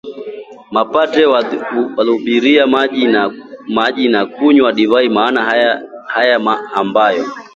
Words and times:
mapadre 0.71 1.25
waliohubiri 1.25 2.65
maji 3.69 4.07
na 4.07 4.25
kunywa 4.25 4.71
divai 4.73 5.09
maana 5.09 5.43
haya 6.09 6.35
ambayo 6.75 7.25